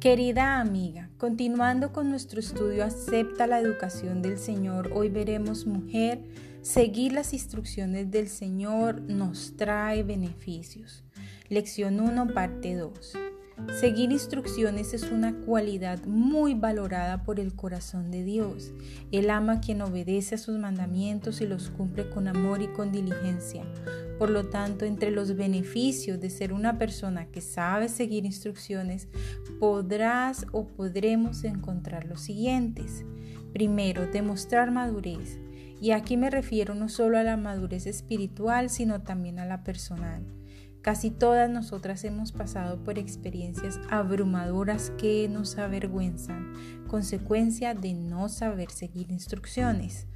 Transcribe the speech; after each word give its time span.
Querida 0.00 0.60
amiga, 0.60 1.10
continuando 1.18 1.92
con 1.92 2.08
nuestro 2.08 2.38
estudio 2.38 2.84
Acepta 2.84 3.48
la 3.48 3.58
educación 3.58 4.22
del 4.22 4.38
Señor, 4.38 4.92
hoy 4.94 5.08
veremos 5.08 5.66
mujer, 5.66 6.20
seguir 6.62 7.12
las 7.12 7.32
instrucciones 7.32 8.08
del 8.08 8.28
Señor 8.28 9.00
nos 9.00 9.56
trae 9.56 10.04
beneficios. 10.04 11.02
Lección 11.48 11.98
1, 11.98 12.28
parte 12.32 12.76
2. 12.76 13.27
Seguir 13.80 14.12
instrucciones 14.12 14.94
es 14.94 15.10
una 15.10 15.34
cualidad 15.34 16.04
muy 16.04 16.54
valorada 16.54 17.22
por 17.22 17.38
el 17.38 17.54
corazón 17.54 18.10
de 18.10 18.24
Dios. 18.24 18.72
Él 19.12 19.30
ama 19.30 19.54
a 19.54 19.60
quien 19.60 19.82
obedece 19.82 20.36
a 20.36 20.38
sus 20.38 20.58
mandamientos 20.58 21.40
y 21.40 21.46
los 21.46 21.70
cumple 21.70 22.08
con 22.08 22.28
amor 22.28 22.62
y 22.62 22.68
con 22.68 22.92
diligencia. 22.92 23.64
Por 24.18 24.30
lo 24.30 24.46
tanto, 24.46 24.84
entre 24.84 25.10
los 25.10 25.36
beneficios 25.36 26.20
de 26.20 26.30
ser 26.30 26.52
una 26.52 26.78
persona 26.78 27.26
que 27.26 27.40
sabe 27.40 27.88
seguir 27.88 28.24
instrucciones, 28.24 29.08
podrás 29.60 30.46
o 30.52 30.66
podremos 30.66 31.44
encontrar 31.44 32.06
los 32.06 32.20
siguientes. 32.20 33.04
Primero, 33.52 34.06
demostrar 34.06 34.70
madurez. 34.70 35.38
Y 35.80 35.92
aquí 35.92 36.16
me 36.16 36.30
refiero 36.30 36.74
no 36.74 36.88
solo 36.88 37.18
a 37.18 37.22
la 37.22 37.36
madurez 37.36 37.86
espiritual, 37.86 38.70
sino 38.70 39.02
también 39.02 39.38
a 39.38 39.46
la 39.46 39.62
personal. 39.62 40.24
Casi 40.82 41.10
todas 41.10 41.50
nosotras 41.50 42.04
hemos 42.04 42.32
pasado 42.32 42.82
por 42.84 42.98
experiencias 42.98 43.80
abrumadoras 43.90 44.92
que 44.96 45.28
nos 45.28 45.58
avergüenzan, 45.58 46.52
consecuencia 46.86 47.74
de 47.74 47.94
no 47.94 48.28
saber 48.28 48.70
seguir 48.70 49.10
instrucciones. 49.10 50.06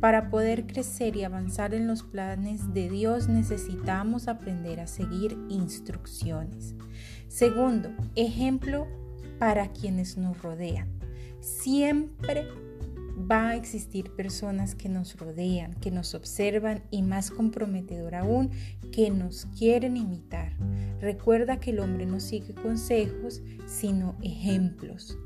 Para 0.00 0.30
poder 0.30 0.66
crecer 0.66 1.16
y 1.16 1.24
avanzar 1.24 1.74
en 1.74 1.86
los 1.86 2.02
planes 2.02 2.72
de 2.72 2.88
Dios 2.88 3.28
necesitamos 3.28 4.28
aprender 4.28 4.80
a 4.80 4.86
seguir 4.86 5.36
instrucciones. 5.48 6.74
Segundo, 7.28 7.90
ejemplo 8.14 8.86
para 9.38 9.72
quienes 9.72 10.16
nos 10.16 10.40
rodean. 10.40 10.88
Siempre 11.40 12.46
va 13.30 13.50
a 13.50 13.56
existir 13.56 14.10
personas 14.10 14.74
que 14.74 14.88
nos 14.88 15.16
rodean, 15.16 15.74
que 15.74 15.90
nos 15.90 16.14
observan 16.14 16.82
y 16.90 17.02
más 17.02 17.30
comprometedor 17.30 18.14
aún, 18.14 18.50
que 18.90 19.10
nos 19.10 19.46
quieren 19.58 19.96
imitar. 19.96 20.56
Recuerda 21.00 21.60
que 21.60 21.70
el 21.70 21.80
hombre 21.80 22.06
no 22.06 22.20
sigue 22.20 22.54
consejos, 22.54 23.42
sino 23.66 24.16
ejemplos. 24.22 25.18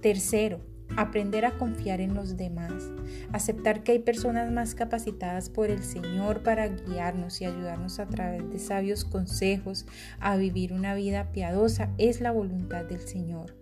Tercero, 0.00 0.60
aprender 0.96 1.44
a 1.44 1.56
confiar 1.58 2.00
en 2.00 2.14
los 2.14 2.36
demás, 2.36 2.90
aceptar 3.32 3.82
que 3.82 3.92
hay 3.92 3.98
personas 4.00 4.50
más 4.50 4.74
capacitadas 4.74 5.48
por 5.48 5.70
el 5.70 5.82
Señor 5.82 6.42
para 6.42 6.68
guiarnos 6.68 7.40
y 7.40 7.44
ayudarnos 7.44 8.00
a 8.00 8.06
través 8.06 8.48
de 8.50 8.58
sabios 8.58 9.04
consejos 9.04 9.86
a 10.18 10.36
vivir 10.36 10.72
una 10.72 10.94
vida 10.94 11.32
piadosa 11.32 11.90
es 11.98 12.20
la 12.20 12.32
voluntad 12.32 12.84
del 12.84 13.00
Señor 13.00 13.59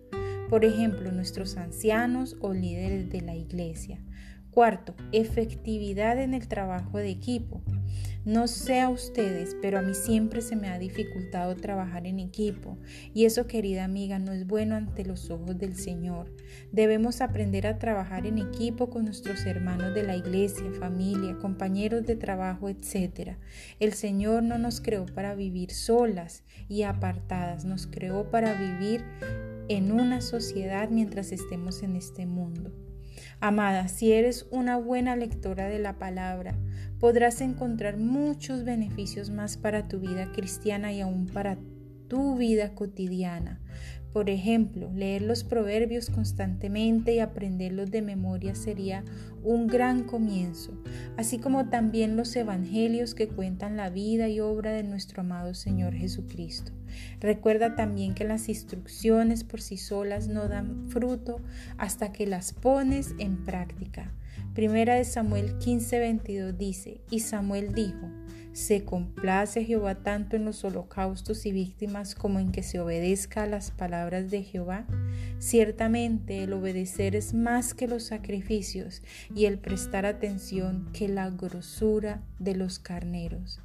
por 0.49 0.65
ejemplo, 0.65 1.11
nuestros 1.11 1.57
ancianos 1.57 2.35
o 2.41 2.53
líderes 2.53 3.09
de 3.09 3.21
la 3.21 3.35
iglesia. 3.35 3.99
Cuarto, 4.51 4.95
efectividad 5.11 6.19
en 6.19 6.33
el 6.33 6.47
trabajo 6.47 6.97
de 6.97 7.09
equipo. 7.09 7.61
No 8.25 8.47
sé 8.47 8.81
a 8.81 8.89
ustedes, 8.89 9.55
pero 9.61 9.79
a 9.79 9.81
mí 9.81 9.93
siempre 9.93 10.41
se 10.41 10.55
me 10.55 10.69
ha 10.69 10.77
dificultado 10.77 11.55
trabajar 11.55 12.05
en 12.05 12.19
equipo 12.19 12.77
y 13.13 13.25
eso, 13.25 13.47
querida 13.47 13.85
amiga, 13.85 14.19
no 14.19 14.33
es 14.33 14.45
bueno 14.45 14.75
ante 14.75 15.05
los 15.05 15.29
ojos 15.29 15.57
del 15.57 15.75
Señor. 15.75 16.35
Debemos 16.71 17.21
aprender 17.21 17.65
a 17.65 17.79
trabajar 17.79 18.25
en 18.25 18.37
equipo 18.37 18.89
con 18.89 19.05
nuestros 19.05 19.45
hermanos 19.45 19.93
de 19.93 20.03
la 20.03 20.17
iglesia, 20.17 20.65
familia, 20.79 21.37
compañeros 21.37 22.05
de 22.05 22.17
trabajo, 22.17 22.69
etc. 22.69 23.37
El 23.79 23.93
Señor 23.93 24.43
no 24.43 24.57
nos 24.57 24.81
creó 24.81 25.05
para 25.05 25.33
vivir 25.35 25.71
solas 25.71 26.43
y 26.67 26.83
apartadas, 26.83 27.63
nos 27.63 27.87
creó 27.87 28.29
para 28.29 28.53
vivir 28.53 29.05
en 29.69 29.91
una 29.91 30.19
sociedad 30.19 30.89
mientras 30.89 31.31
estemos 31.31 31.83
en 31.83 31.95
este 31.95 32.25
mundo. 32.25 32.73
Amada, 33.39 33.87
si 33.87 34.11
eres 34.11 34.47
una 34.51 34.77
buena 34.77 35.15
lectora 35.15 35.67
de 35.69 35.79
la 35.79 35.97
palabra, 35.97 36.57
podrás 36.99 37.39
encontrar 37.39 37.97
muchos 37.97 38.65
beneficios 38.65 39.29
más 39.29 39.55
para 39.55 39.87
tu 39.87 39.99
vida 39.99 40.31
cristiana 40.33 40.91
y 40.91 40.99
aún 40.99 41.27
para 41.27 41.57
tu 42.09 42.35
vida 42.35 42.75
cotidiana. 42.75 43.61
Por 44.11 44.31
ejemplo, 44.31 44.91
leer 44.93 45.21
los 45.21 45.43
proverbios 45.43 46.09
constantemente 46.09 47.13
y 47.13 47.19
aprenderlos 47.19 47.91
de 47.91 48.01
memoria 48.01 48.55
sería 48.55 49.03
un 49.43 49.67
gran 49.67 50.03
comienzo, 50.03 50.73
así 51.15 51.37
como 51.37 51.69
también 51.69 52.17
los 52.17 52.35
evangelios 52.35 53.13
que 53.13 53.27
cuentan 53.27 53.77
la 53.77 53.91
vida 53.91 54.27
y 54.27 54.39
obra 54.39 54.71
de 54.71 54.83
nuestro 54.83 55.21
amado 55.21 55.53
Señor 55.53 55.93
Jesucristo. 55.93 56.71
Recuerda 57.19 57.75
también 57.75 58.15
que 58.15 58.23
las 58.23 58.49
instrucciones 58.49 59.43
por 59.43 59.61
sí 59.61 59.77
solas 59.77 60.27
no 60.27 60.47
dan 60.47 60.89
fruto 60.89 61.39
hasta 61.77 62.11
que 62.11 62.25
las 62.25 62.51
pones 62.51 63.13
en 63.19 63.45
práctica. 63.45 64.11
Primera 64.55 64.95
de 64.95 65.05
Samuel 65.05 65.59
15:22 65.59 66.57
dice, 66.57 67.01
y 67.11 67.19
Samuel 67.19 67.73
dijo, 67.75 68.09
se 68.53 68.83
complace 68.83 69.63
Jehová 69.63 69.95
tanto 69.95 70.35
en 70.35 70.45
los 70.45 70.63
holocaustos 70.63 71.45
y 71.45 71.51
víctimas 71.51 72.15
como 72.15 72.39
en 72.39 72.51
que 72.51 72.63
se 72.63 72.79
obedezca 72.79 73.43
a 73.43 73.47
las 73.47 73.71
palabras 73.71 74.29
de 74.31 74.43
Jehová. 74.43 74.85
Ciertamente 75.39 76.43
el 76.43 76.53
obedecer 76.53 77.15
es 77.15 77.33
más 77.33 77.73
que 77.73 77.87
los 77.87 78.03
sacrificios 78.03 79.01
y 79.35 79.45
el 79.45 79.59
prestar 79.59 80.05
atención 80.05 80.89
que 80.93 81.07
la 81.07 81.29
grosura 81.29 82.23
de 82.39 82.55
los 82.55 82.79
carneros. 82.79 83.61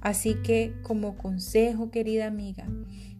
Así 0.00 0.34
que 0.34 0.74
como 0.82 1.16
consejo, 1.16 1.90
querida 1.90 2.26
amiga, 2.26 2.66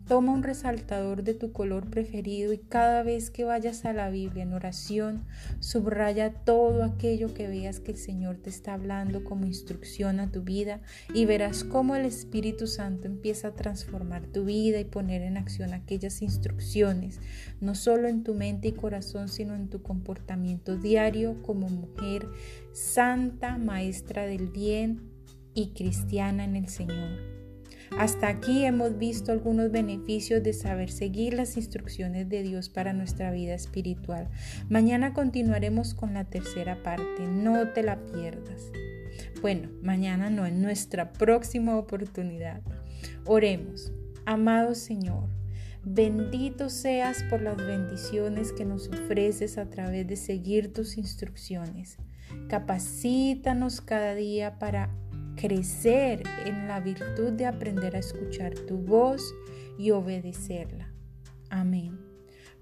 Toma 0.08 0.32
un 0.32 0.42
resaltador 0.42 1.22
de 1.22 1.34
tu 1.34 1.52
color 1.52 1.91
preferido 1.91 2.54
y 2.54 2.58
cada 2.58 3.02
vez 3.02 3.28
que 3.28 3.44
vayas 3.44 3.84
a 3.84 3.92
la 3.92 4.08
Biblia 4.08 4.42
en 4.42 4.54
oración, 4.54 5.26
subraya 5.60 6.32
todo 6.32 6.82
aquello 6.82 7.34
que 7.34 7.46
veas 7.46 7.78
que 7.78 7.92
el 7.92 7.98
Señor 7.98 8.38
te 8.38 8.48
está 8.48 8.72
hablando 8.72 9.22
como 9.22 9.44
instrucción 9.44 10.19
a 10.19 10.32
tu 10.32 10.42
vida 10.42 10.80
y 11.12 11.26
verás 11.26 11.62
cómo 11.62 11.94
el 11.94 12.06
Espíritu 12.06 12.66
Santo 12.66 13.06
empieza 13.06 13.48
a 13.48 13.54
transformar 13.54 14.24
tu 14.24 14.46
vida 14.46 14.80
y 14.80 14.86
poner 14.86 15.20
en 15.20 15.36
acción 15.36 15.74
aquellas 15.74 16.22
instrucciones, 16.22 17.20
no 17.60 17.75
solo 17.75 18.08
en 18.08 18.25
tu 18.25 18.32
mente 18.32 18.69
y 18.69 18.72
corazón, 18.72 19.28
sino 19.28 19.54
en 19.54 19.69
tu 19.69 19.82
comportamiento 19.82 20.76
diario 20.78 21.42
como 21.42 21.69
mujer 21.69 22.26
santa, 22.72 23.58
maestra 23.58 24.25
del 24.25 24.48
bien 24.48 25.02
y 25.52 25.75
cristiana 25.75 26.44
en 26.44 26.56
el 26.56 26.69
Señor. 26.69 27.38
Hasta 27.97 28.28
aquí 28.28 28.65
hemos 28.65 28.99
visto 28.99 29.32
algunos 29.32 29.71
beneficios 29.71 30.43
de 30.43 30.53
saber 30.53 30.91
seguir 30.91 31.34
las 31.34 31.56
instrucciones 31.56 32.28
de 32.28 32.43
Dios 32.43 32.69
para 32.69 32.93
nuestra 32.93 33.31
vida 33.31 33.54
espiritual. 33.54 34.28
Mañana 34.69 35.15
continuaremos 35.15 35.94
con 35.94 36.15
la 36.15 36.25
tercera 36.25 36.82
parte, 36.82 37.26
no 37.26 37.72
te 37.72 37.82
la 37.82 38.04
pierdas. 38.06 38.71
Bueno, 39.41 39.71
mañana 39.82 40.31
no, 40.31 40.46
en 40.46 40.61
nuestra 40.61 41.12
próxima 41.12 41.76
oportunidad. 41.76 42.61
Oremos. 43.25 43.93
Amado 44.26 44.75
Señor, 44.75 45.31
bendito 45.85 46.69
seas 46.69 47.23
por 47.31 47.40
las 47.40 47.56
bendiciones 47.56 48.52
que 48.52 48.67
nos 48.67 48.88
ofreces 48.88 49.56
a 49.56 49.70
través 49.70 50.06
de 50.06 50.17
seguir 50.17 50.73
tus 50.73 50.99
instrucciones. 50.99 51.96
Capacítanos 52.49 53.81
cada 53.81 54.14
día 54.14 54.58
para 54.58 54.90
crecer 55.38 56.23
en 56.44 56.69
la 56.69 56.81
virtud 56.81 57.32
de 57.32 57.46
aprender 57.46 57.96
a 57.96 58.00
escuchar 58.00 58.55
tu 58.55 58.76
voz 58.76 59.35
y 59.79 59.93
obedecerla. 59.93 60.93
Amén. 61.49 61.99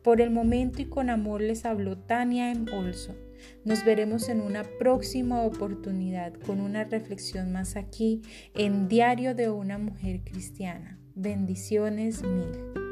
Por 0.02 0.20
el 0.20 0.30
momento 0.30 0.80
y 0.82 0.84
con 0.84 1.10
amor 1.10 1.40
les 1.40 1.64
habló 1.64 1.98
Tania 1.98 2.52
en 2.52 2.68
Olson. 2.68 3.16
Nos 3.64 3.84
veremos 3.84 4.28
en 4.28 4.40
una 4.40 4.62
próxima 4.78 5.42
oportunidad 5.42 6.34
con 6.34 6.60
una 6.60 6.84
reflexión 6.84 7.52
más 7.52 7.76
aquí 7.76 8.22
en 8.54 8.88
Diario 8.88 9.34
de 9.34 9.50
una 9.50 9.78
Mujer 9.78 10.20
Cristiana. 10.24 10.98
Bendiciones 11.14 12.22
mil. 12.22 12.85